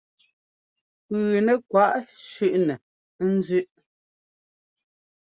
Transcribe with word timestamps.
Pʉʉnɛ́ 1.07 1.55
kwaʼ 1.69 1.93
shúnɛ 2.31 2.75
ɛ́nzʉ́ʼ. 3.21 3.69